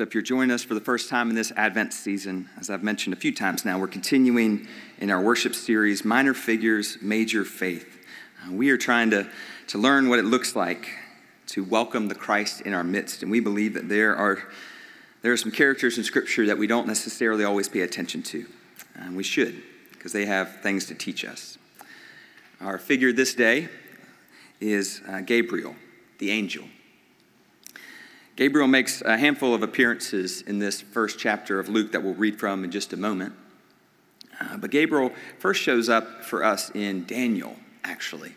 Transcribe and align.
So, 0.00 0.04
if 0.04 0.14
you're 0.14 0.22
joining 0.22 0.50
us 0.50 0.64
for 0.64 0.72
the 0.72 0.80
first 0.80 1.10
time 1.10 1.28
in 1.28 1.36
this 1.36 1.52
Advent 1.56 1.92
season, 1.92 2.48
as 2.58 2.70
I've 2.70 2.82
mentioned 2.82 3.12
a 3.12 3.18
few 3.18 3.34
times 3.34 3.66
now, 3.66 3.78
we're 3.78 3.86
continuing 3.86 4.66
in 4.96 5.10
our 5.10 5.20
worship 5.20 5.54
series, 5.54 6.06
Minor 6.06 6.32
Figures, 6.32 6.96
Major 7.02 7.44
Faith. 7.44 8.02
Uh, 8.42 8.50
we 8.50 8.70
are 8.70 8.78
trying 8.78 9.10
to, 9.10 9.28
to 9.66 9.76
learn 9.76 10.08
what 10.08 10.18
it 10.18 10.24
looks 10.24 10.56
like 10.56 10.88
to 11.48 11.62
welcome 11.62 12.08
the 12.08 12.14
Christ 12.14 12.62
in 12.62 12.72
our 12.72 12.82
midst. 12.82 13.22
And 13.22 13.30
we 13.30 13.40
believe 13.40 13.74
that 13.74 13.90
there 13.90 14.16
are, 14.16 14.42
there 15.20 15.32
are 15.32 15.36
some 15.36 15.52
characters 15.52 15.98
in 15.98 16.04
Scripture 16.04 16.46
that 16.46 16.56
we 16.56 16.66
don't 16.66 16.86
necessarily 16.86 17.44
always 17.44 17.68
pay 17.68 17.82
attention 17.82 18.22
to. 18.22 18.46
And 18.94 19.18
we 19.18 19.22
should, 19.22 19.62
because 19.92 20.12
they 20.12 20.24
have 20.24 20.62
things 20.62 20.86
to 20.86 20.94
teach 20.94 21.26
us. 21.26 21.58
Our 22.58 22.78
figure 22.78 23.12
this 23.12 23.34
day 23.34 23.68
is 24.62 25.02
uh, 25.06 25.20
Gabriel, 25.20 25.74
the 26.16 26.30
angel. 26.30 26.64
Gabriel 28.36 28.68
makes 28.68 29.02
a 29.02 29.18
handful 29.18 29.54
of 29.54 29.62
appearances 29.62 30.42
in 30.42 30.58
this 30.58 30.80
first 30.80 31.18
chapter 31.18 31.58
of 31.58 31.68
Luke 31.68 31.92
that 31.92 32.02
we'll 32.02 32.14
read 32.14 32.38
from 32.38 32.64
in 32.64 32.70
just 32.70 32.92
a 32.92 32.96
moment. 32.96 33.34
Uh, 34.40 34.56
but 34.56 34.70
Gabriel 34.70 35.12
first 35.38 35.60
shows 35.60 35.88
up 35.88 36.24
for 36.24 36.42
us 36.42 36.70
in 36.70 37.04
Daniel, 37.04 37.56
actually. 37.84 38.34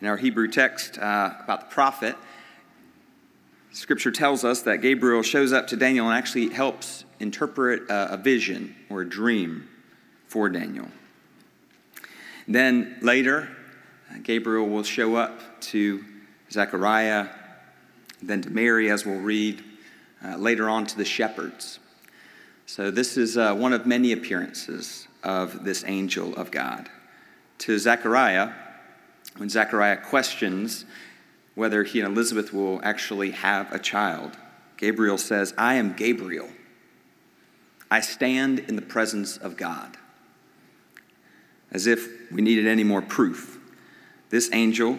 In 0.00 0.06
our 0.06 0.16
Hebrew 0.16 0.48
text 0.48 0.98
uh, 0.98 1.34
about 1.42 1.60
the 1.60 1.74
prophet, 1.74 2.16
Scripture 3.70 4.10
tells 4.10 4.44
us 4.44 4.62
that 4.62 4.82
Gabriel 4.82 5.22
shows 5.22 5.52
up 5.52 5.66
to 5.68 5.76
Daniel 5.76 6.06
and 6.08 6.18
actually 6.18 6.50
helps 6.50 7.04
interpret 7.20 7.88
a, 7.88 8.14
a 8.14 8.16
vision 8.18 8.76
or 8.90 9.00
a 9.00 9.08
dream 9.08 9.68
for 10.26 10.50
Daniel. 10.50 10.88
Then 12.46 12.98
later, 13.00 13.48
uh, 14.10 14.18
Gabriel 14.22 14.68
will 14.68 14.82
show 14.82 15.14
up 15.16 15.60
to 15.62 16.04
Zechariah 16.50 17.28
then 18.22 18.42
to 18.42 18.50
Mary, 18.50 18.90
as 18.90 19.04
we'll 19.04 19.20
read 19.20 19.62
uh, 20.24 20.36
later 20.36 20.68
on, 20.68 20.86
to 20.86 20.96
the 20.96 21.04
shepherds. 21.04 21.78
So, 22.66 22.90
this 22.90 23.16
is 23.16 23.36
uh, 23.36 23.54
one 23.54 23.72
of 23.72 23.86
many 23.86 24.12
appearances 24.12 25.08
of 25.22 25.64
this 25.64 25.84
angel 25.86 26.34
of 26.36 26.50
God. 26.50 26.88
To 27.58 27.78
Zechariah, 27.78 28.52
when 29.36 29.48
Zechariah 29.48 29.98
questions 29.98 30.84
whether 31.54 31.84
he 31.84 32.00
and 32.00 32.10
Elizabeth 32.10 32.52
will 32.52 32.80
actually 32.82 33.32
have 33.32 33.70
a 33.72 33.78
child, 33.78 34.36
Gabriel 34.76 35.18
says, 35.18 35.52
I 35.58 35.74
am 35.74 35.92
Gabriel. 35.92 36.48
I 37.90 38.00
stand 38.00 38.58
in 38.58 38.76
the 38.76 38.82
presence 38.82 39.36
of 39.36 39.56
God. 39.56 39.96
As 41.70 41.86
if 41.86 42.32
we 42.32 42.42
needed 42.42 42.66
any 42.66 42.84
more 42.84 43.02
proof. 43.02 43.58
This 44.30 44.48
angel, 44.52 44.98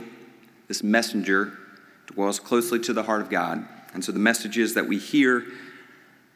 this 0.68 0.84
messenger, 0.84 1.58
dwells 2.08 2.40
closely 2.40 2.80
to 2.80 2.94
the 2.94 3.04
heart 3.04 3.22
of 3.22 3.30
God. 3.30 3.66
And 3.94 4.04
so 4.04 4.12
the 4.12 4.20
messages 4.20 4.74
that 4.74 4.88
we 4.88 4.98
hear 4.98 5.46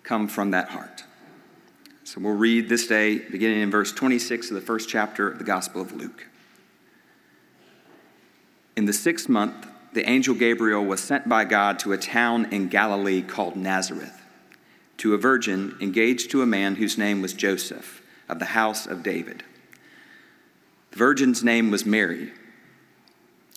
come 0.04 0.28
from 0.28 0.52
that 0.52 0.70
heart. 0.70 1.04
So 2.04 2.22
we'll 2.22 2.34
read 2.34 2.70
this 2.70 2.88
day, 2.88 3.18
beginning 3.18 3.62
in 3.62 3.70
verse 3.70 3.92
26 3.92 4.50
of 4.50 4.56
the 4.56 4.62
first 4.62 4.88
chapter 4.88 5.30
of 5.30 5.40
the 5.40 5.44
Gospel 5.44 5.82
of 5.82 5.92
Luke. 5.92 6.28
In 8.78 8.86
the 8.86 8.94
sixth 8.94 9.28
month, 9.28 9.68
the 9.92 10.08
angel 10.08 10.36
Gabriel 10.36 10.86
was 10.86 11.02
sent 11.02 11.28
by 11.28 11.44
God 11.44 11.80
to 11.80 11.92
a 11.92 11.98
town 11.98 12.48
in 12.54 12.70
Galilee 12.70 13.22
called 13.22 13.56
Nazareth, 13.56 14.22
to 14.98 15.14
a 15.14 15.18
virgin 15.18 15.76
engaged 15.82 16.32
to 16.32 16.42
a 16.42 16.46
man 16.46 16.76
whose 16.76 16.98
name 16.98 17.22
was 17.22 17.34
Joseph, 17.34 18.02
of 18.30 18.40
the 18.40 18.46
house 18.46 18.86
of 18.86 19.04
David. 19.04 19.44
The 20.92 20.98
virgin's 20.98 21.44
name 21.44 21.72
was 21.72 21.86
Mary. 21.86 22.32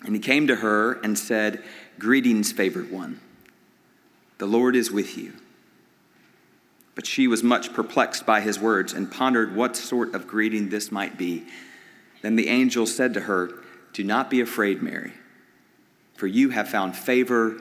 And 0.03 0.15
he 0.15 0.21
came 0.21 0.47
to 0.47 0.57
her 0.57 0.93
and 0.93 1.17
said, 1.17 1.63
Greetings, 1.99 2.51
favored 2.51 2.91
one. 2.91 3.19
The 4.39 4.47
Lord 4.47 4.75
is 4.75 4.91
with 4.91 5.17
you. 5.17 5.33
But 6.95 7.05
she 7.05 7.27
was 7.27 7.43
much 7.43 7.73
perplexed 7.73 8.25
by 8.25 8.41
his 8.41 8.59
words 8.59 8.93
and 8.93 9.11
pondered 9.11 9.55
what 9.55 9.75
sort 9.75 10.13
of 10.13 10.27
greeting 10.27 10.69
this 10.69 10.91
might 10.91 11.17
be. 11.17 11.45
Then 12.21 12.35
the 12.35 12.49
angel 12.49 12.85
said 12.85 13.13
to 13.13 13.21
her, 13.21 13.51
Do 13.93 14.03
not 14.03 14.29
be 14.29 14.41
afraid, 14.41 14.81
Mary, 14.81 15.13
for 16.15 16.27
you 16.27 16.49
have 16.49 16.69
found 16.69 16.95
favor 16.95 17.57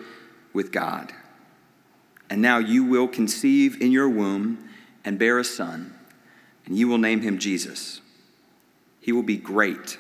with 0.53 0.73
God. 0.73 1.13
And 2.29 2.41
now 2.41 2.59
you 2.59 2.85
will 2.85 3.09
conceive 3.09 3.81
in 3.81 3.93
your 3.93 4.09
womb 4.09 4.69
and 5.05 5.19
bear 5.19 5.39
a 5.39 5.45
son, 5.45 5.95
and 6.67 6.77
you 6.77 6.89
will 6.89 6.99
name 6.99 7.21
him 7.21 7.39
Jesus. 7.39 8.01
He 9.01 9.13
will 9.13 9.23
be 9.23 9.37
great 9.37 9.99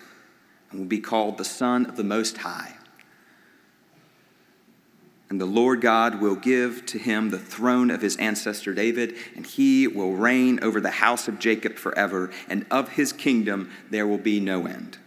and 0.70 0.80
will 0.80 0.86
be 0.86 1.00
called 1.00 1.38
the 1.38 1.44
Son 1.44 1.86
of 1.86 1.96
the 1.96 2.04
Most 2.04 2.38
High. 2.38 2.74
And 5.28 5.40
the 5.40 5.46
Lord 5.46 5.80
God 5.80 6.20
will 6.20 6.34
give 6.34 6.84
to 6.86 6.98
him 6.98 7.30
the 7.30 7.38
throne 7.38 7.90
of 7.90 8.02
his 8.02 8.16
ancestor 8.16 8.74
David, 8.74 9.14
and 9.36 9.46
he 9.46 9.86
will 9.86 10.12
reign 10.12 10.58
over 10.60 10.80
the 10.80 10.90
house 10.90 11.28
of 11.28 11.38
Jacob 11.38 11.76
forever, 11.76 12.32
and 12.48 12.66
of 12.68 12.90
his 12.90 13.12
kingdom 13.12 13.70
there 13.90 14.08
will 14.08 14.18
be 14.18 14.40
no 14.40 14.66
end. 14.66 14.98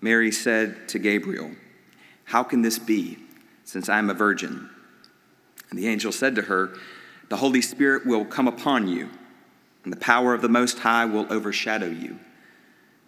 Mary 0.00 0.30
said 0.30 0.88
to 0.88 1.00
Gabriel, 1.00 1.50
How 2.24 2.44
can 2.44 2.62
this 2.62 2.78
be, 2.78 3.18
since 3.64 3.88
I 3.88 3.98
am 3.98 4.10
a 4.10 4.14
virgin? 4.14 4.70
And 5.70 5.78
the 5.78 5.88
angel 5.88 6.12
said 6.12 6.36
to 6.36 6.42
her, 6.42 6.76
The 7.30 7.38
Holy 7.38 7.62
Spirit 7.62 8.06
will 8.06 8.24
come 8.24 8.46
upon 8.46 8.86
you, 8.86 9.10
and 9.82 9.92
the 9.92 9.98
power 9.98 10.34
of 10.34 10.42
the 10.42 10.48
Most 10.48 10.80
High 10.80 11.04
will 11.04 11.26
overshadow 11.32 11.86
you. 11.86 12.20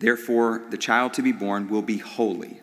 Therefore, 0.05 0.61
the 0.69 0.77
child 0.77 1.15
to 1.15 1.23
be 1.23 1.33
born 1.33 1.71
will 1.71 1.81
be 1.81 1.97
holy 1.97 2.61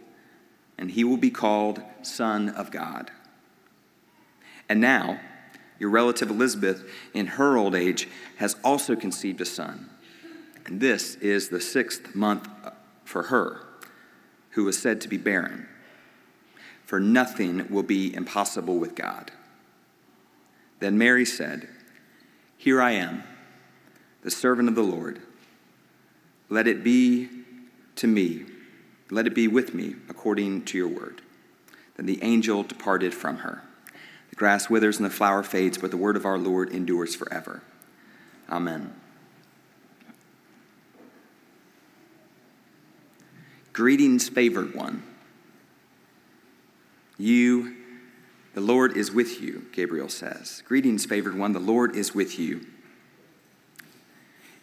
and 0.77 0.91
he 0.91 1.03
will 1.03 1.17
be 1.17 1.31
called 1.31 1.81
Son 2.03 2.49
of 2.49 2.69
God. 2.69 3.09
And 4.69 4.79
now, 4.79 5.19
your 5.79 5.89
relative 5.89 6.29
Elizabeth, 6.29 6.87
in 7.15 7.25
her 7.25 7.57
old 7.57 7.73
age, 7.73 8.07
has 8.37 8.57
also 8.63 8.95
conceived 8.95 9.41
a 9.41 9.45
son. 9.45 9.89
And 10.67 10.79
this 10.79 11.15
is 11.15 11.49
the 11.49 11.59
sixth 11.59 12.13
month 12.13 12.47
for 13.05 13.23
her, 13.23 13.61
who 14.51 14.65
was 14.65 14.77
said 14.77 15.01
to 15.01 15.07
be 15.07 15.17
barren. 15.17 15.67
For 16.85 16.99
nothing 16.99 17.67
will 17.71 17.81
be 17.81 18.13
impossible 18.13 18.77
with 18.77 18.93
God. 18.93 19.31
Then 20.79 20.95
Mary 20.95 21.25
said, 21.25 21.67
Here 22.55 22.79
I 22.79 22.91
am, 22.91 23.23
the 24.21 24.29
servant 24.29 24.69
of 24.69 24.75
the 24.75 24.83
Lord. 24.83 25.23
Let 26.51 26.67
it 26.67 26.83
be 26.83 27.27
to 27.95 28.05
me 28.05 28.45
let 29.11 29.27
it 29.27 29.35
be 29.35 29.47
with 29.47 29.73
me 29.73 29.95
according 30.09 30.63
to 30.65 30.77
your 30.77 30.87
word. 30.87 31.21
Then 31.97 32.05
the 32.05 32.23
angel 32.23 32.63
departed 32.63 33.13
from 33.13 33.39
her. 33.39 33.61
The 34.29 34.37
grass 34.37 34.69
withers 34.69 34.97
and 34.97 35.05
the 35.05 35.09
flower 35.09 35.43
fades, 35.43 35.77
but 35.77 35.91
the 35.91 35.97
word 35.97 36.15
of 36.15 36.25
our 36.25 36.37
Lord 36.37 36.69
endures 36.69 37.13
forever. 37.13 37.61
Amen. 38.49 38.93
Greetings, 43.73 44.29
favored 44.29 44.73
one. 44.73 45.03
You, 47.17 47.75
the 48.53 48.61
Lord 48.61 48.95
is 48.95 49.11
with 49.11 49.41
you, 49.41 49.65
Gabriel 49.73 50.09
says. 50.09 50.63
Greetings, 50.65 51.05
favored 51.05 51.37
one. 51.37 51.51
The 51.51 51.59
Lord 51.59 51.95
is 51.95 52.15
with 52.15 52.39
you. 52.39 52.65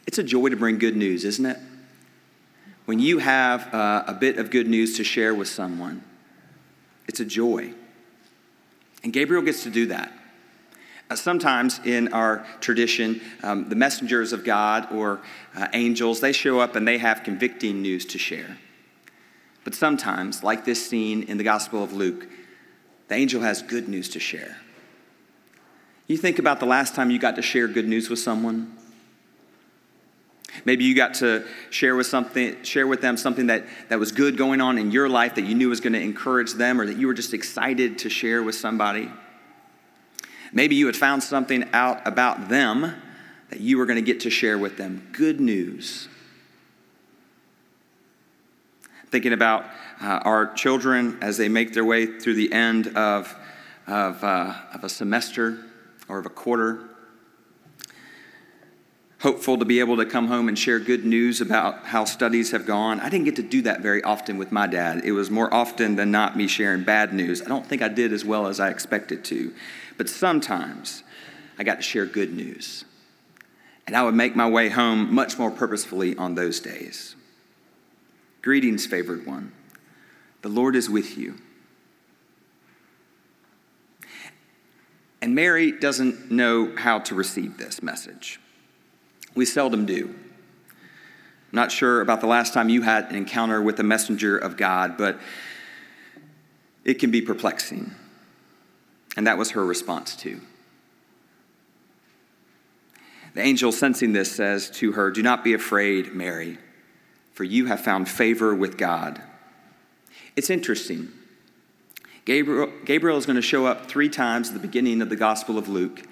It's 0.06 0.18
a 0.18 0.22
joy 0.22 0.48
to 0.48 0.56
bring 0.56 0.78
good 0.78 0.96
news, 0.96 1.24
isn't 1.24 1.44
it? 1.44 1.58
When 2.88 2.98
you 2.98 3.18
have 3.18 3.74
uh, 3.74 4.02
a 4.06 4.14
bit 4.14 4.38
of 4.38 4.50
good 4.50 4.66
news 4.66 4.96
to 4.96 5.04
share 5.04 5.34
with 5.34 5.46
someone, 5.46 6.02
it's 7.06 7.20
a 7.20 7.24
joy. 7.26 7.74
And 9.04 9.12
Gabriel 9.12 9.42
gets 9.42 9.62
to 9.64 9.70
do 9.70 9.84
that. 9.88 10.10
Uh, 11.10 11.14
sometimes 11.14 11.80
in 11.84 12.10
our 12.14 12.46
tradition, 12.60 13.20
um, 13.42 13.68
the 13.68 13.76
messengers 13.76 14.32
of 14.32 14.42
God 14.42 14.90
or 14.90 15.20
uh, 15.54 15.68
angels, 15.74 16.20
they 16.20 16.32
show 16.32 16.60
up 16.60 16.76
and 16.76 16.88
they 16.88 16.96
have 16.96 17.24
convicting 17.24 17.82
news 17.82 18.06
to 18.06 18.18
share. 18.18 18.56
But 19.64 19.74
sometimes, 19.74 20.42
like 20.42 20.64
this 20.64 20.88
scene 20.88 21.24
in 21.24 21.36
the 21.36 21.44
Gospel 21.44 21.84
of 21.84 21.92
Luke, 21.92 22.26
the 23.08 23.16
angel 23.16 23.42
has 23.42 23.60
good 23.60 23.86
news 23.86 24.08
to 24.08 24.18
share. 24.18 24.56
You 26.06 26.16
think 26.16 26.38
about 26.38 26.58
the 26.58 26.64
last 26.64 26.94
time 26.94 27.10
you 27.10 27.18
got 27.18 27.36
to 27.36 27.42
share 27.42 27.68
good 27.68 27.86
news 27.86 28.08
with 28.08 28.18
someone. 28.18 28.74
Maybe 30.64 30.84
you 30.84 30.94
got 30.94 31.14
to 31.14 31.46
share 31.70 31.94
with 31.94 32.06
something, 32.06 32.62
share 32.62 32.86
with 32.86 33.00
them 33.00 33.16
something 33.16 33.48
that, 33.48 33.64
that 33.88 33.98
was 33.98 34.12
good 34.12 34.36
going 34.36 34.60
on 34.60 34.78
in 34.78 34.90
your 34.90 35.08
life 35.08 35.34
that 35.34 35.42
you 35.42 35.54
knew 35.54 35.68
was 35.68 35.80
going 35.80 35.92
to 35.92 36.00
encourage 36.00 36.54
them 36.54 36.80
or 36.80 36.86
that 36.86 36.96
you 36.96 37.06
were 37.06 37.14
just 37.14 37.34
excited 37.34 37.98
to 37.98 38.10
share 38.10 38.42
with 38.42 38.54
somebody. 38.54 39.10
Maybe 40.52 40.74
you 40.74 40.86
had 40.86 40.96
found 40.96 41.22
something 41.22 41.68
out 41.72 42.06
about 42.06 42.48
them 42.48 42.94
that 43.50 43.60
you 43.60 43.78
were 43.78 43.86
going 43.86 43.96
to 43.96 44.02
get 44.02 44.20
to 44.20 44.30
share 44.30 44.58
with 44.58 44.76
them. 44.76 45.08
Good 45.12 45.40
news. 45.40 46.08
Thinking 49.10 49.32
about 49.32 49.64
uh, 50.00 50.20
our 50.22 50.52
children 50.54 51.18
as 51.22 51.36
they 51.36 51.48
make 51.48 51.72
their 51.72 51.84
way 51.84 52.18
through 52.18 52.34
the 52.34 52.52
end 52.52 52.88
of, 52.96 53.34
of, 53.86 54.22
uh, 54.22 54.54
of 54.72 54.84
a 54.84 54.88
semester 54.88 55.64
or 56.08 56.18
of 56.18 56.26
a 56.26 56.30
quarter 56.30 56.88
hopeful 59.20 59.58
to 59.58 59.64
be 59.64 59.80
able 59.80 59.96
to 59.96 60.06
come 60.06 60.28
home 60.28 60.48
and 60.48 60.58
share 60.58 60.78
good 60.78 61.04
news 61.04 61.40
about 61.40 61.86
how 61.86 62.04
studies 62.04 62.52
have 62.52 62.64
gone. 62.64 63.00
I 63.00 63.08
didn't 63.08 63.24
get 63.24 63.36
to 63.36 63.42
do 63.42 63.62
that 63.62 63.80
very 63.80 64.02
often 64.02 64.38
with 64.38 64.52
my 64.52 64.66
dad. 64.68 65.02
It 65.04 65.12
was 65.12 65.30
more 65.30 65.52
often 65.52 65.96
than 65.96 66.10
not 66.12 66.36
me 66.36 66.46
sharing 66.46 66.84
bad 66.84 67.12
news. 67.12 67.42
I 67.42 67.46
don't 67.46 67.66
think 67.66 67.82
I 67.82 67.88
did 67.88 68.12
as 68.12 68.24
well 68.24 68.46
as 68.46 68.60
I 68.60 68.70
expected 68.70 69.24
to. 69.26 69.52
But 69.96 70.08
sometimes 70.08 71.02
I 71.58 71.64
got 71.64 71.76
to 71.76 71.82
share 71.82 72.06
good 72.06 72.32
news. 72.32 72.84
And 73.88 73.96
I 73.96 74.04
would 74.04 74.14
make 74.14 74.36
my 74.36 74.48
way 74.48 74.68
home 74.68 75.12
much 75.12 75.38
more 75.38 75.50
purposefully 75.50 76.16
on 76.16 76.34
those 76.34 76.60
days. 76.60 77.16
Greetings, 78.42 78.86
favored 78.86 79.26
one. 79.26 79.52
The 80.42 80.48
Lord 80.48 80.76
is 80.76 80.88
with 80.88 81.18
you. 81.18 81.34
And 85.20 85.34
Mary 85.34 85.72
doesn't 85.72 86.30
know 86.30 86.72
how 86.76 87.00
to 87.00 87.16
receive 87.16 87.58
this 87.58 87.82
message. 87.82 88.38
We 89.34 89.44
seldom 89.44 89.86
do. 89.86 90.06
I'm 90.08 91.56
not 91.56 91.72
sure 91.72 92.00
about 92.00 92.20
the 92.20 92.26
last 92.26 92.52
time 92.52 92.68
you 92.68 92.82
had 92.82 93.10
an 93.10 93.16
encounter 93.16 93.62
with 93.62 93.80
a 93.80 93.82
messenger 93.82 94.36
of 94.36 94.56
God, 94.56 94.98
but 94.98 95.18
it 96.84 96.94
can 96.94 97.10
be 97.10 97.22
perplexing. 97.22 97.92
And 99.16 99.26
that 99.26 99.38
was 99.38 99.52
her 99.52 99.64
response 99.64 100.14
too. 100.14 100.40
The 103.34 103.40
angel, 103.42 103.72
sensing 103.72 104.12
this, 104.12 104.32
says 104.32 104.70
to 104.72 104.92
her, 104.92 105.10
Do 105.10 105.22
not 105.22 105.44
be 105.44 105.54
afraid, 105.54 106.14
Mary, 106.14 106.58
for 107.32 107.44
you 107.44 107.66
have 107.66 107.80
found 107.80 108.08
favor 108.08 108.54
with 108.54 108.76
God. 108.76 109.22
It's 110.34 110.50
interesting. 110.50 111.08
Gabriel, 112.24 112.70
Gabriel 112.84 113.16
is 113.16 113.26
going 113.26 113.36
to 113.36 113.42
show 113.42 113.64
up 113.64 113.86
three 113.86 114.08
times 114.08 114.48
at 114.48 114.54
the 114.54 114.60
beginning 114.60 115.00
of 115.00 115.08
the 115.08 115.16
Gospel 115.16 115.56
of 115.56 115.68
Luke, 115.68 116.02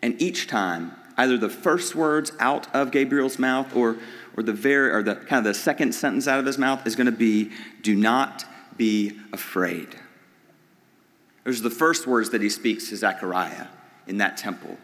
and 0.00 0.20
each 0.22 0.46
time, 0.46 0.92
either 1.16 1.38
the 1.38 1.48
first 1.48 1.94
words 1.94 2.32
out 2.38 2.72
of 2.74 2.90
Gabriel's 2.90 3.38
mouth 3.38 3.74
or, 3.74 3.96
or 4.36 4.42
the 4.42 4.52
very 4.52 4.90
or 4.90 5.02
the 5.02 5.16
kind 5.16 5.38
of 5.38 5.44
the 5.44 5.54
second 5.54 5.94
sentence 5.94 6.28
out 6.28 6.38
of 6.38 6.46
his 6.46 6.58
mouth 6.58 6.86
is 6.86 6.96
going 6.96 7.06
to 7.06 7.12
be, 7.12 7.50
"Do 7.82 7.94
not 7.94 8.44
be 8.76 9.18
afraid." 9.32 9.88
Those 11.44 11.60
are 11.60 11.64
the 11.64 11.70
first 11.70 12.06
words 12.06 12.30
that 12.30 12.42
he 12.42 12.50
speaks 12.50 12.88
to 12.88 12.96
Zechariah 12.96 13.68
in 14.06 14.18
that 14.18 14.36
temple 14.36 14.76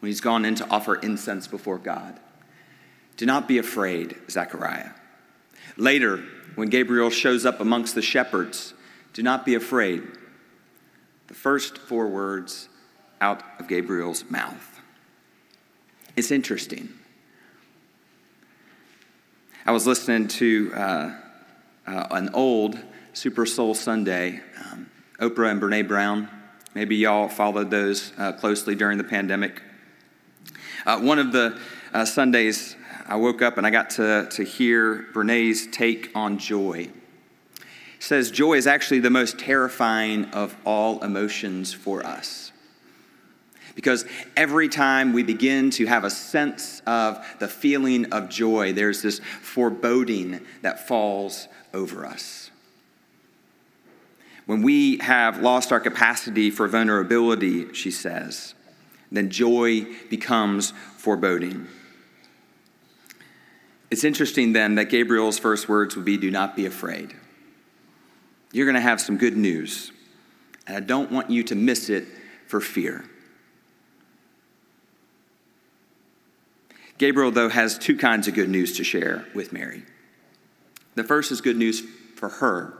when 0.00 0.08
he's 0.08 0.20
gone 0.20 0.44
in 0.44 0.54
to 0.56 0.68
offer 0.68 0.96
incense 0.96 1.46
before 1.46 1.78
God. 1.78 2.18
Do 3.16 3.24
not 3.24 3.48
be 3.48 3.58
afraid, 3.58 4.16
Zechariah. 4.30 4.90
Later, 5.76 6.18
when 6.54 6.68
Gabriel 6.68 7.08
shows 7.08 7.46
up 7.46 7.60
amongst 7.60 7.94
the 7.94 8.02
shepherds, 8.02 8.74
do 9.12 9.22
not 9.22 9.46
be 9.46 9.54
afraid 9.54 10.02
the 11.28 11.34
first 11.34 11.78
four 11.78 12.08
words 12.08 12.68
out 13.20 13.42
of 13.58 13.68
Gabriel's 13.68 14.28
mouth. 14.30 14.71
It's 16.14 16.30
interesting. 16.30 16.90
I 19.64 19.72
was 19.72 19.86
listening 19.86 20.28
to 20.28 20.72
uh, 20.74 21.14
uh, 21.86 22.06
an 22.10 22.30
old 22.34 22.78
Super 23.12 23.46
Soul 23.46 23.74
Sunday, 23.74 24.40
um, 24.64 24.90
Oprah 25.20 25.50
and 25.50 25.60
Brene 25.60 25.88
Brown. 25.88 26.28
Maybe 26.74 26.96
y'all 26.96 27.28
followed 27.28 27.70
those 27.70 28.12
uh, 28.18 28.32
closely 28.32 28.74
during 28.74 28.98
the 28.98 29.04
pandemic. 29.04 29.62
Uh, 30.84 30.98
one 31.00 31.18
of 31.18 31.32
the 31.32 31.58
uh, 31.92 32.04
Sundays, 32.04 32.76
I 33.06 33.16
woke 33.16 33.40
up 33.40 33.56
and 33.56 33.66
I 33.66 33.70
got 33.70 33.90
to, 33.90 34.28
to 34.32 34.44
hear 34.44 35.06
Brene's 35.12 35.66
take 35.66 36.10
on 36.14 36.38
joy 36.38 36.88
says 38.02 38.32
joy 38.32 38.54
is 38.54 38.66
actually 38.66 38.98
the 38.98 39.10
most 39.10 39.38
terrifying 39.38 40.24
of 40.32 40.56
all 40.64 41.02
emotions 41.04 41.72
for 41.72 42.04
us. 42.04 42.51
Because 43.74 44.04
every 44.36 44.68
time 44.68 45.12
we 45.12 45.22
begin 45.22 45.70
to 45.70 45.86
have 45.86 46.04
a 46.04 46.10
sense 46.10 46.82
of 46.86 47.24
the 47.38 47.48
feeling 47.48 48.12
of 48.12 48.28
joy, 48.28 48.72
there's 48.72 49.02
this 49.02 49.20
foreboding 49.40 50.40
that 50.60 50.86
falls 50.86 51.48
over 51.72 52.04
us. 52.04 52.50
When 54.46 54.62
we 54.62 54.98
have 54.98 55.40
lost 55.40 55.72
our 55.72 55.80
capacity 55.80 56.50
for 56.50 56.68
vulnerability, 56.68 57.72
she 57.72 57.90
says, 57.90 58.54
then 59.10 59.30
joy 59.30 59.86
becomes 60.10 60.72
foreboding. 60.96 61.68
It's 63.90 64.04
interesting 64.04 64.52
then 64.52 64.74
that 64.76 64.90
Gabriel's 64.90 65.38
first 65.38 65.68
words 65.68 65.96
would 65.96 66.04
be, 66.04 66.16
Do 66.16 66.30
not 66.30 66.56
be 66.56 66.66
afraid 66.66 67.14
you're 68.52 68.66
going 68.66 68.74
to 68.74 68.80
have 68.80 69.00
some 69.00 69.16
good 69.16 69.36
news. 69.36 69.90
And 70.66 70.76
I 70.76 70.80
don't 70.80 71.10
want 71.10 71.30
you 71.30 71.42
to 71.44 71.54
miss 71.54 71.88
it 71.88 72.06
for 72.46 72.60
fear. 72.60 73.04
Gabriel, 77.02 77.32
though, 77.32 77.48
has 77.48 77.76
two 77.76 77.96
kinds 77.96 78.28
of 78.28 78.34
good 78.34 78.48
news 78.48 78.76
to 78.76 78.84
share 78.84 79.26
with 79.34 79.52
Mary. 79.52 79.82
The 80.94 81.02
first 81.02 81.32
is 81.32 81.40
good 81.40 81.56
news 81.56 81.82
for 82.14 82.28
her, 82.28 82.74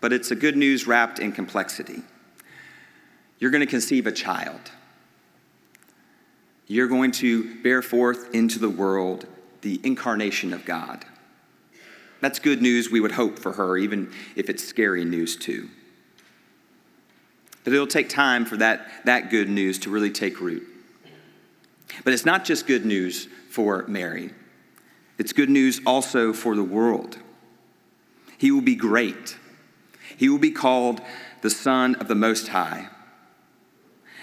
but 0.00 0.12
it's 0.12 0.32
a 0.32 0.34
good 0.34 0.56
news 0.56 0.84
wrapped 0.84 1.20
in 1.20 1.30
complexity. 1.30 2.02
You're 3.38 3.52
going 3.52 3.60
to 3.60 3.68
conceive 3.68 4.08
a 4.08 4.10
child. 4.10 4.72
You're 6.66 6.88
going 6.88 7.12
to 7.12 7.62
bear 7.62 7.82
forth 7.82 8.34
into 8.34 8.58
the 8.58 8.68
world 8.68 9.28
the 9.60 9.80
incarnation 9.84 10.52
of 10.52 10.64
God. 10.64 11.04
That's 12.20 12.40
good 12.40 12.60
news 12.60 12.90
we 12.90 12.98
would 12.98 13.12
hope 13.12 13.38
for 13.38 13.52
her, 13.52 13.76
even 13.76 14.10
if 14.34 14.50
it's 14.50 14.64
scary 14.64 15.04
news 15.04 15.36
too. 15.36 15.68
But 17.62 17.74
it'll 17.74 17.86
take 17.86 18.08
time 18.08 18.44
for 18.44 18.56
that, 18.56 18.88
that 19.04 19.30
good 19.30 19.48
news 19.48 19.78
to 19.78 19.90
really 19.90 20.10
take 20.10 20.40
root. 20.40 20.66
But 22.04 22.12
it's 22.12 22.24
not 22.24 22.44
just 22.44 22.66
good 22.66 22.84
news 22.84 23.28
for 23.50 23.84
Mary, 23.86 24.30
it's 25.18 25.32
good 25.32 25.50
news 25.50 25.80
also 25.86 26.32
for 26.32 26.56
the 26.56 26.64
world. 26.64 27.18
He 28.38 28.50
will 28.50 28.62
be 28.62 28.74
great, 28.74 29.36
he 30.16 30.28
will 30.28 30.38
be 30.38 30.50
called 30.50 31.00
the 31.42 31.50
Son 31.50 31.94
of 31.96 32.08
the 32.08 32.14
Most 32.14 32.48
High. 32.48 32.88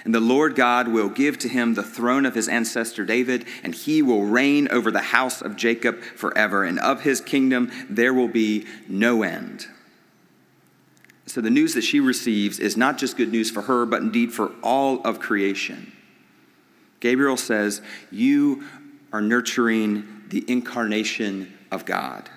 And 0.05 0.15
the 0.15 0.21
Lord 0.21 0.55
God 0.55 0.87
will 0.87 1.09
give 1.09 1.37
to 1.39 1.49
him 1.49 1.73
the 1.73 1.83
throne 1.83 2.25
of 2.25 2.33
his 2.33 2.47
ancestor 2.47 3.05
David, 3.05 3.45
and 3.63 3.75
he 3.75 4.01
will 4.01 4.23
reign 4.23 4.69
over 4.71 4.91
the 4.91 4.99
house 4.99 5.41
of 5.41 5.57
Jacob 5.57 6.01
forever, 6.01 6.63
and 6.63 6.79
of 6.79 7.01
his 7.01 7.19
kingdom 7.19 7.69
there 7.89 8.13
will 8.13 8.29
be 8.29 8.65
no 8.87 9.23
end. 9.23 9.67
So 11.25 11.41
the 11.41 11.49
news 11.49 11.73
that 11.75 11.83
she 11.83 11.99
receives 11.99 12.59
is 12.59 12.77
not 12.77 12.97
just 12.97 13.17
good 13.17 13.31
news 13.31 13.51
for 13.51 13.63
her, 13.63 13.85
but 13.85 14.01
indeed 14.01 14.33
for 14.33 14.51
all 14.63 15.01
of 15.03 15.19
creation. 15.19 15.91
Gabriel 16.99 17.37
says, 17.37 17.81
You 18.11 18.63
are 19.11 19.21
nurturing 19.21 20.23
the 20.29 20.43
incarnation 20.47 21.57
of 21.71 21.85
God. 21.85 22.29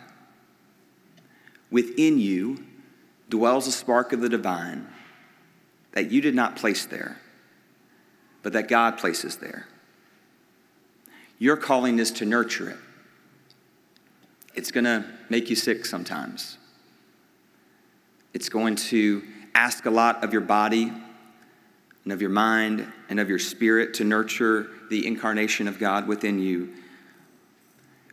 Within 1.71 2.19
you 2.19 2.65
dwells 3.29 3.67
a 3.67 3.73
spark 3.73 4.13
of 4.13 4.21
the 4.21 4.29
divine 4.29 4.87
that 5.93 6.11
you 6.11 6.21
did 6.21 6.35
not 6.35 6.57
place 6.57 6.87
there 6.87 7.19
but 8.43 8.53
that 8.53 8.69
God 8.69 8.99
places 8.99 9.37
there. 9.37 9.67
Your 11.39 11.57
calling 11.57 11.99
is 11.99 12.11
to 12.13 12.25
nurture 12.25 12.71
it. 12.71 12.77
It's 14.55 14.71
going 14.71 14.85
to 14.85 15.05
make 15.29 15.49
you 15.49 15.57
sick 15.57 15.87
sometimes. 15.87 16.59
It's 18.35 18.49
going 18.49 18.77
to 18.77 19.23
ask 19.55 19.87
a 19.87 19.91
lot 19.91 20.23
of 20.23 20.33
your 20.33 20.43
body 20.43 20.93
and 22.05 22.13
of 22.13 22.21
your 22.21 22.31
mind 22.31 22.91
and 23.09 23.21
of 23.21 23.29
your 23.29 23.39
spirit 23.39 23.95
to 23.95 24.05
nurture 24.05 24.69
the 24.91 25.07
incarnation 25.07 25.69
of 25.69 25.79
God 25.79 26.07
within 26.07 26.39
you. 26.39 26.73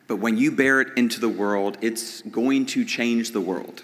But 0.07 0.17
when 0.17 0.37
you 0.37 0.51
bear 0.51 0.81
it 0.81 0.97
into 0.97 1.19
the 1.19 1.29
world, 1.29 1.77
it's 1.81 2.21
going 2.23 2.65
to 2.67 2.83
change 2.83 3.31
the 3.31 3.41
world. 3.41 3.83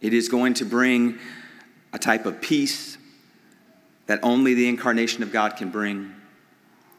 It 0.00 0.12
is 0.12 0.28
going 0.28 0.54
to 0.54 0.64
bring 0.64 1.18
a 1.92 1.98
type 1.98 2.26
of 2.26 2.40
peace 2.40 2.98
that 4.06 4.20
only 4.22 4.54
the 4.54 4.68
incarnation 4.68 5.22
of 5.22 5.32
God 5.32 5.56
can 5.56 5.70
bring. 5.70 6.12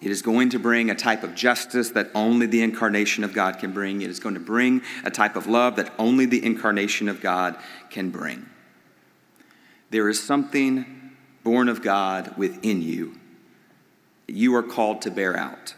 It 0.02 0.10
is 0.12 0.22
going 0.22 0.50
to 0.50 0.60
bring 0.60 0.90
a 0.90 0.96
type 0.96 1.24
of 1.24 1.36
justice 1.36 1.92
that 1.92 2.10
only 2.16 2.46
the 2.46 2.62
incarnation 2.62 3.24
of 3.24 3.34
God 3.34 3.60
can 3.60 3.72
bring. 3.72 4.02
It 4.02 4.10
is 4.10 4.20
going 4.20 4.36
to 4.36 4.42
bring 4.42 4.82
a 5.04 5.12
type 5.12 5.36
of 5.36 5.48
love 5.48 5.76
that 5.76 5.94
only 6.00 6.26
the 6.26 6.44
incarnation 6.44 7.08
of 7.08 7.22
God 7.22 7.58
can 7.90 8.10
bring. 8.10 8.50
There 9.94 10.10
is 10.10 10.20
something 10.20 11.12
born 11.44 11.70
of 11.70 11.84
God 11.84 12.36
within 12.36 12.82
you 12.82 13.14
that 14.26 14.34
you 14.34 14.56
are 14.56 14.64
called 14.64 15.04
to 15.04 15.12
bear 15.12 15.38
out. 15.38 15.76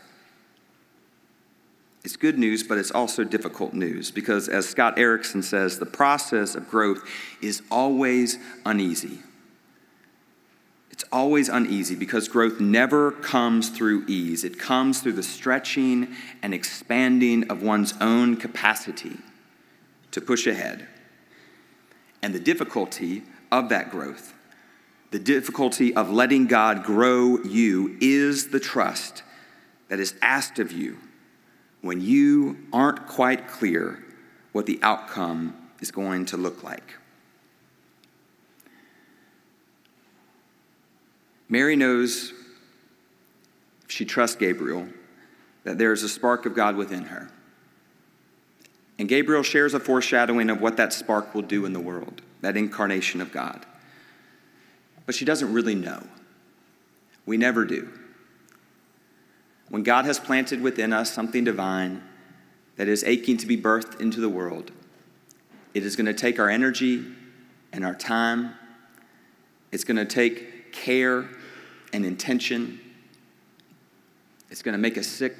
It's 2.05 2.15
good 2.15 2.39
news, 2.39 2.63
but 2.63 2.77
it's 2.77 2.91
also 2.91 3.25
difficult 3.25 3.73
news 3.73 4.11
because, 4.11 4.47
as 4.47 4.69
Scott 4.69 4.97
Erickson 4.97 5.43
says, 5.43 5.79
the 5.79 5.85
process 5.85 6.55
of 6.55 6.69
growth 6.69 7.03
is 7.41 7.61
always 7.69 8.39
uneasy. 8.65 9.19
It's 10.91 11.03
always 11.11 11.49
uneasy 11.49 11.95
because 11.95 12.29
growth 12.29 12.61
never 12.61 13.11
comes 13.11 13.67
through 13.67 14.05
ease. 14.07 14.45
It 14.45 14.57
comes 14.57 15.01
through 15.01 15.13
the 15.13 15.23
stretching 15.23 16.15
and 16.41 16.53
expanding 16.53 17.51
of 17.51 17.61
one's 17.61 17.93
own 17.99 18.37
capacity 18.37 19.17
to 20.11 20.21
push 20.21 20.47
ahead. 20.47 20.87
And 22.23 22.33
the 22.33 22.39
difficulty 22.39 23.23
of 23.51 23.69
that 23.69 23.91
growth 23.91 24.33
The 25.11 25.19
difficulty 25.19 25.95
of 25.95 26.09
letting 26.09 26.47
God 26.47 26.83
grow 26.83 27.41
you 27.43 27.97
is 28.01 28.49
the 28.49 28.59
trust 28.59 29.23
that 29.87 29.99
is 29.99 30.15
asked 30.21 30.59
of 30.59 30.71
you 30.71 30.97
when 31.81 32.01
you 32.01 32.57
aren't 32.73 33.07
quite 33.07 33.47
clear 33.47 34.03
what 34.51 34.65
the 34.65 34.79
outcome 34.81 35.55
is 35.79 35.91
going 35.91 36.25
to 36.25 36.37
look 36.37 36.63
like. 36.63 36.95
Mary 41.47 41.75
knows, 41.75 42.33
if 43.83 43.91
she 43.91 44.03
trusts 44.03 44.35
Gabriel, 44.35 44.87
that 45.63 45.77
there 45.77 45.93
is 45.93 46.01
a 46.03 46.09
spark 46.09 46.45
of 46.45 46.55
God 46.55 46.75
within 46.75 47.03
her. 47.03 47.29
And 48.97 49.09
Gabriel 49.09 49.43
shares 49.43 49.73
a 49.73 49.79
foreshadowing 49.79 50.49
of 50.49 50.61
what 50.61 50.77
that 50.77 50.93
spark 50.93 51.35
will 51.35 51.41
do 51.41 51.65
in 51.65 51.73
the 51.73 51.79
world, 51.79 52.21
that 52.41 52.55
incarnation 52.55 53.21
of 53.21 53.31
God. 53.31 53.65
But 55.05 55.15
she 55.15 55.25
doesn't 55.25 55.53
really 55.53 55.75
know. 55.75 56.03
We 57.25 57.37
never 57.37 57.65
do. 57.65 57.89
When 59.69 59.83
God 59.83 60.05
has 60.05 60.19
planted 60.19 60.61
within 60.61 60.93
us 60.93 61.11
something 61.11 61.43
divine 61.43 62.03
that 62.77 62.87
is 62.87 63.03
aching 63.03 63.37
to 63.37 63.47
be 63.47 63.57
birthed 63.57 63.99
into 63.99 64.21
the 64.21 64.29
world, 64.29 64.71
it 65.73 65.83
is 65.83 65.95
going 65.95 66.05
to 66.05 66.13
take 66.13 66.39
our 66.39 66.49
energy 66.49 67.03
and 67.73 67.85
our 67.85 67.95
time. 67.95 68.53
It's 69.71 69.83
going 69.83 69.97
to 69.97 70.05
take 70.05 70.71
care 70.71 71.27
and 71.91 72.05
intention. 72.05 72.79
It's 74.49 74.61
going 74.61 74.73
to 74.73 74.79
make 74.79 74.97
us 74.97 75.07
sick 75.07 75.35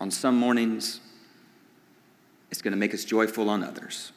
on 0.00 0.10
some 0.10 0.36
mornings. 0.36 1.00
It's 2.50 2.62
going 2.62 2.72
to 2.72 2.78
make 2.78 2.94
us 2.94 3.04
joyful 3.04 3.50
on 3.50 3.62
others. 3.62 4.12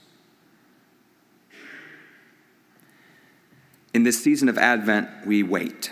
In 3.94 4.04
this 4.04 4.24
season 4.24 4.48
of 4.48 4.58
Advent, 4.58 5.10
we 5.26 5.44
wait, 5.44 5.92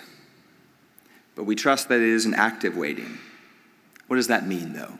but 1.35 1.43
we 1.43 1.55
trust 1.55 1.89
that 1.89 1.99
it 1.99 2.07
is 2.07 2.25
an 2.25 2.33
active 2.33 2.77
waiting. 2.77 3.17
What 4.07 4.15
does 4.15 4.27
that 4.27 4.47
mean, 4.47 4.73
though? 4.73 4.97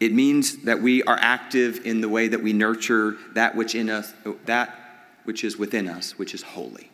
It 0.00 0.12
means 0.12 0.64
that 0.64 0.80
we 0.80 1.02
are 1.04 1.18
active 1.20 1.84
in 1.84 2.00
the 2.00 2.08
way 2.08 2.28
that 2.28 2.42
we 2.42 2.52
nurture 2.52 3.16
that 3.34 3.54
which 3.54 3.74
in 3.74 3.90
us, 3.90 4.12
that 4.46 4.78
which 5.24 5.44
is 5.44 5.56
within 5.56 5.88
us, 5.88 6.18
which 6.18 6.34
is 6.34 6.42
holy. 6.42 6.90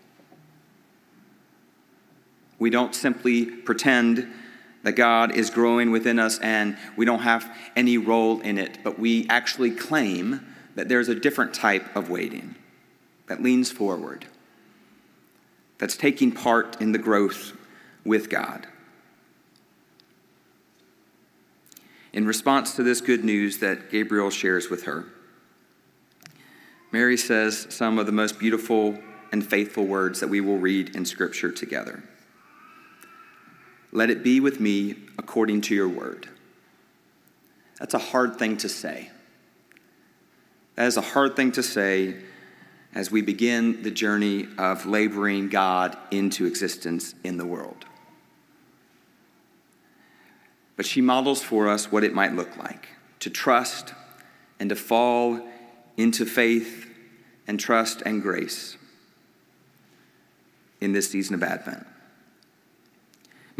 We 2.58 2.70
don't 2.70 2.94
simply 2.94 3.46
pretend 3.46 4.30
that 4.82 4.92
God 4.92 5.34
is 5.34 5.50
growing 5.50 5.90
within 5.90 6.18
us 6.18 6.38
and 6.38 6.76
we 6.96 7.04
don't 7.04 7.20
have 7.20 7.54
any 7.76 7.98
role 7.98 8.40
in 8.40 8.58
it, 8.58 8.78
but 8.82 8.98
we 8.98 9.26
actually 9.28 9.70
claim 9.70 10.46
that 10.74 10.88
there's 10.88 11.08
a 11.08 11.14
different 11.14 11.52
type 11.52 11.94
of 11.94 12.08
waiting 12.08 12.54
that 13.26 13.42
leans 13.42 13.70
forward, 13.70 14.26
that's 15.78 15.96
taking 15.96 16.32
part 16.32 16.80
in 16.80 16.92
the 16.92 16.98
growth 16.98 17.52
with 18.04 18.30
God. 18.30 18.66
In 22.12 22.26
response 22.26 22.74
to 22.74 22.82
this 22.82 23.00
good 23.00 23.24
news 23.24 23.58
that 23.58 23.90
Gabriel 23.90 24.30
shares 24.30 24.68
with 24.68 24.84
her, 24.84 25.06
Mary 26.90 27.16
says 27.16 27.66
some 27.70 27.98
of 27.98 28.06
the 28.06 28.12
most 28.12 28.38
beautiful 28.38 28.98
and 29.30 29.46
faithful 29.46 29.84
words 29.84 30.18
that 30.18 30.28
we 30.28 30.40
will 30.40 30.58
read 30.58 30.96
in 30.96 31.04
Scripture 31.04 31.52
together. 31.52 32.02
Let 33.92 34.10
it 34.10 34.22
be 34.22 34.40
with 34.40 34.60
me 34.60 34.96
according 35.18 35.62
to 35.62 35.74
your 35.74 35.88
word. 35.88 36.28
That's 37.78 37.94
a 37.94 37.98
hard 37.98 38.36
thing 38.36 38.56
to 38.58 38.68
say. 38.68 39.10
That 40.76 40.86
is 40.86 40.96
a 40.96 41.02
hard 41.02 41.34
thing 41.34 41.52
to 41.52 41.62
say 41.62 42.16
as 42.94 43.10
we 43.10 43.22
begin 43.22 43.82
the 43.82 43.90
journey 43.90 44.48
of 44.58 44.86
laboring 44.86 45.48
God 45.48 45.96
into 46.10 46.46
existence 46.46 47.14
in 47.24 47.36
the 47.36 47.46
world. 47.46 47.84
But 50.76 50.86
she 50.86 51.00
models 51.00 51.42
for 51.42 51.68
us 51.68 51.92
what 51.92 52.04
it 52.04 52.14
might 52.14 52.34
look 52.34 52.56
like 52.56 52.88
to 53.20 53.30
trust 53.30 53.92
and 54.58 54.70
to 54.70 54.76
fall 54.76 55.46
into 55.96 56.24
faith 56.24 56.88
and 57.46 57.60
trust 57.60 58.02
and 58.06 58.22
grace 58.22 58.76
in 60.80 60.92
this 60.92 61.10
season 61.10 61.34
of 61.34 61.42
Advent. 61.42 61.86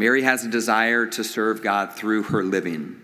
Mary 0.01 0.23
has 0.23 0.43
a 0.43 0.49
desire 0.49 1.05
to 1.05 1.23
serve 1.23 1.61
God 1.61 1.93
through 1.93 2.23
her 2.23 2.43
living. 2.43 2.99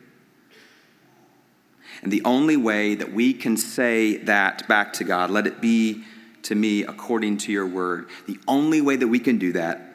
And 2.01 2.11
the 2.11 2.23
only 2.25 2.57
way 2.57 2.95
that 2.95 3.13
we 3.13 3.35
can 3.35 3.55
say 3.55 4.17
that 4.17 4.67
back 4.67 4.93
to 4.93 5.03
God, 5.03 5.29
let 5.29 5.45
it 5.45 5.61
be 5.61 6.05
to 6.41 6.55
me 6.55 6.81
according 6.81 7.37
to 7.37 7.51
your 7.51 7.67
word, 7.67 8.09
the 8.25 8.39
only 8.47 8.81
way 8.81 8.95
that 8.95 9.09
we 9.09 9.19
can 9.19 9.37
do 9.37 9.53
that 9.53 9.93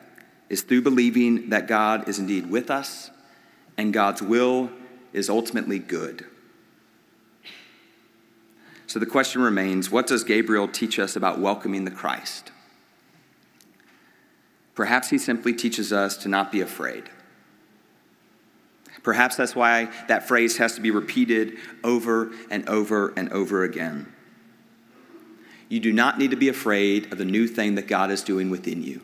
is 0.49 0.63
through 0.63 0.83
believing 0.83 1.49
that 1.49 1.67
God 1.67 2.09
is 2.09 2.21
indeed 2.21 2.49
with 2.49 2.71
us 2.71 3.11
and 3.77 3.93
God's 3.93 4.23
will 4.23 4.71
is 5.13 5.29
ultimately 5.29 5.81
good. 5.81 6.25
So 8.87 9.01
the 9.01 9.07
question 9.07 9.43
remains 9.43 9.91
what 9.91 10.07
does 10.07 10.23
Gabriel 10.23 10.69
teach 10.69 11.01
us 11.01 11.17
about 11.17 11.41
welcoming 11.41 11.85
the 11.85 11.91
Christ? 11.91 12.53
Perhaps 14.75 15.11
he 15.11 15.19
simply 15.19 15.53
teaches 15.53 15.93
us 15.93 16.17
to 16.19 16.29
not 16.29 16.51
be 16.51 16.61
afraid. 16.61 17.11
Perhaps 19.03 19.37
that's 19.37 19.57
why 19.57 19.91
that 20.09 20.29
phrase 20.29 20.59
has 20.59 20.75
to 20.77 20.81
be 20.81 20.91
repeated 20.91 21.57
over 21.83 22.31
and 22.51 22.69
over 22.69 23.13
and 23.17 23.33
over 23.33 23.65
again. 23.65 24.13
You 25.69 25.81
do 25.81 25.93
not 25.93 26.19
need 26.19 26.31
to 26.31 26.37
be 26.37 26.49
afraid 26.49 27.13
of 27.13 27.19
the 27.19 27.25
new 27.25 27.49
thing 27.49 27.75
that 27.75 27.89
God 27.89 28.11
is 28.11 28.23
doing 28.23 28.51
within 28.51 28.83
you. 28.83 29.01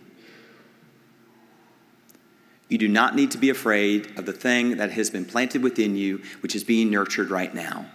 You 2.68 2.78
do 2.78 2.88
not 2.88 3.16
need 3.16 3.30
to 3.30 3.38
be 3.38 3.48
afraid 3.48 4.18
of 4.18 4.26
the 4.26 4.32
thing 4.32 4.76
that 4.76 4.90
has 4.92 5.08
been 5.08 5.24
planted 5.24 5.62
within 5.62 5.96
you, 5.96 6.22
which 6.40 6.54
is 6.54 6.64
being 6.64 6.90
nurtured 6.90 7.30
right 7.30 7.52
now. 7.54 7.86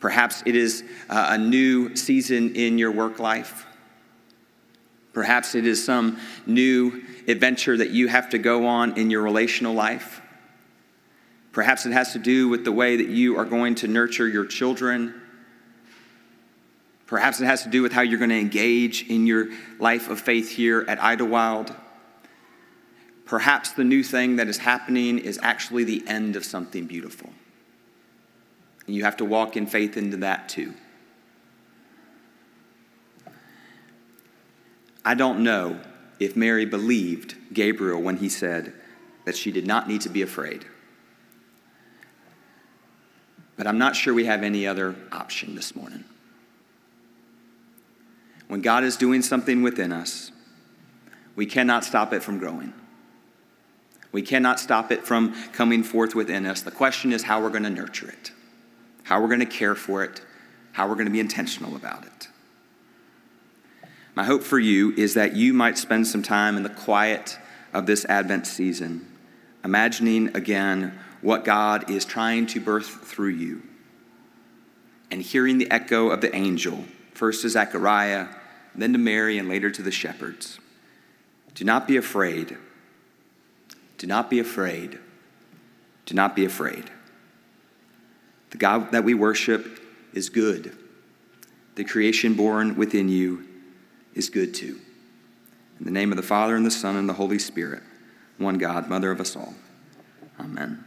Perhaps 0.00 0.42
it 0.46 0.56
is 0.56 0.82
uh, 1.08 1.26
a 1.30 1.38
new 1.38 1.94
season 1.94 2.54
in 2.54 2.78
your 2.78 2.90
work 2.90 3.18
life. 3.18 3.66
Perhaps 5.14 5.54
it 5.54 5.66
is 5.66 5.82
some 5.82 6.18
new 6.44 7.02
adventure 7.26 7.76
that 7.76 7.90
you 7.90 8.08
have 8.08 8.28
to 8.30 8.38
go 8.38 8.66
on 8.66 8.98
in 8.98 9.10
your 9.10 9.22
relational 9.22 9.72
life. 9.72 10.20
Perhaps 11.52 11.86
it 11.86 11.92
has 11.92 12.12
to 12.12 12.18
do 12.18 12.48
with 12.48 12.64
the 12.64 12.72
way 12.72 12.96
that 12.96 13.06
you 13.06 13.38
are 13.38 13.44
going 13.44 13.76
to 13.76 13.88
nurture 13.88 14.28
your 14.28 14.44
children. 14.44 15.14
Perhaps 17.06 17.40
it 17.40 17.44
has 17.44 17.62
to 17.62 17.68
do 17.68 17.80
with 17.80 17.92
how 17.92 18.02
you're 18.02 18.18
going 18.18 18.30
to 18.30 18.38
engage 18.38 19.08
in 19.08 19.24
your 19.24 19.50
life 19.78 20.10
of 20.10 20.20
faith 20.20 20.50
here 20.50 20.84
at 20.88 21.00
Idlewild. 21.00 21.72
Perhaps 23.24 23.72
the 23.72 23.84
new 23.84 24.02
thing 24.02 24.36
that 24.36 24.48
is 24.48 24.58
happening 24.58 25.18
is 25.18 25.38
actually 25.42 25.84
the 25.84 26.02
end 26.08 26.34
of 26.34 26.44
something 26.44 26.86
beautiful. 26.86 27.30
And 28.86 28.96
you 28.96 29.04
have 29.04 29.16
to 29.18 29.24
walk 29.24 29.56
in 29.56 29.66
faith 29.66 29.96
into 29.96 30.16
that 30.18 30.48
too. 30.48 30.74
I 35.04 35.14
don't 35.14 35.40
know 35.40 35.80
if 36.18 36.36
Mary 36.36 36.64
believed 36.64 37.34
Gabriel 37.52 38.00
when 38.00 38.16
he 38.16 38.28
said 38.28 38.72
that 39.24 39.36
she 39.36 39.50
did 39.52 39.66
not 39.66 39.88
need 39.88 40.00
to 40.02 40.08
be 40.08 40.22
afraid. 40.22 40.64
But 43.56 43.66
I'm 43.66 43.78
not 43.78 43.94
sure 43.94 44.14
we 44.14 44.24
have 44.24 44.42
any 44.42 44.66
other 44.66 44.96
option 45.12 45.54
this 45.54 45.76
morning. 45.76 46.04
When 48.48 48.60
God 48.60 48.84
is 48.84 48.96
doing 48.96 49.22
something 49.22 49.62
within 49.62 49.92
us, 49.92 50.30
we 51.36 51.46
cannot 51.46 51.84
stop 51.84 52.12
it 52.12 52.22
from 52.22 52.38
growing. 52.38 52.72
We 54.12 54.22
cannot 54.22 54.60
stop 54.60 54.92
it 54.92 55.04
from 55.04 55.34
coming 55.52 55.82
forth 55.82 56.14
within 56.14 56.46
us. 56.46 56.62
The 56.62 56.70
question 56.70 57.12
is 57.12 57.24
how 57.24 57.42
we're 57.42 57.50
going 57.50 57.64
to 57.64 57.70
nurture 57.70 58.08
it, 58.08 58.32
how 59.02 59.20
we're 59.20 59.28
going 59.28 59.40
to 59.40 59.46
care 59.46 59.74
for 59.74 60.04
it, 60.04 60.20
how 60.72 60.88
we're 60.88 60.94
going 60.94 61.06
to 61.06 61.12
be 61.12 61.20
intentional 61.20 61.74
about 61.74 62.04
it. 62.04 62.28
My 64.14 64.24
hope 64.24 64.44
for 64.44 64.58
you 64.58 64.92
is 64.96 65.14
that 65.14 65.34
you 65.34 65.52
might 65.52 65.76
spend 65.76 66.06
some 66.06 66.22
time 66.22 66.56
in 66.56 66.62
the 66.62 66.68
quiet 66.68 67.38
of 67.72 67.86
this 67.86 68.04
Advent 68.04 68.46
season, 68.46 69.06
imagining 69.64 70.36
again 70.36 70.98
what 71.20 71.44
God 71.44 71.90
is 71.90 72.04
trying 72.04 72.46
to 72.48 72.60
birth 72.60 72.86
through 72.86 73.30
you, 73.30 73.62
and 75.10 75.20
hearing 75.20 75.58
the 75.58 75.70
echo 75.70 76.10
of 76.10 76.20
the 76.20 76.34
angel, 76.34 76.84
first 77.12 77.42
to 77.42 77.48
Zechariah, 77.48 78.28
then 78.74 78.92
to 78.92 78.98
Mary, 78.98 79.36
and 79.38 79.48
later 79.48 79.70
to 79.70 79.82
the 79.82 79.90
shepherds. 79.90 80.60
Do 81.54 81.64
not 81.64 81.88
be 81.88 81.96
afraid. 81.96 82.56
Do 83.98 84.06
not 84.06 84.30
be 84.30 84.38
afraid. 84.38 84.98
Do 86.06 86.14
not 86.14 86.36
be 86.36 86.44
afraid. 86.44 86.90
The 88.50 88.58
God 88.58 88.92
that 88.92 89.02
we 89.02 89.14
worship 89.14 89.80
is 90.12 90.28
good. 90.28 90.76
The 91.74 91.84
creation 91.84 92.34
born 92.34 92.76
within 92.76 93.08
you 93.08 93.44
is 94.14 94.30
good 94.30 94.54
too. 94.54 94.80
In 95.78 95.84
the 95.84 95.90
name 95.90 96.12
of 96.12 96.16
the 96.16 96.22
Father, 96.22 96.56
and 96.56 96.64
the 96.64 96.70
Son, 96.70 96.96
and 96.96 97.08
the 97.08 97.14
Holy 97.14 97.38
Spirit, 97.38 97.82
one 98.38 98.58
God, 98.58 98.88
Mother 98.88 99.10
of 99.10 99.20
us 99.20 99.36
all. 99.36 99.54
Amen. 100.38 100.84